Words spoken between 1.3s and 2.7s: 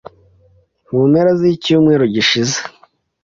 z’icyumweru gishize,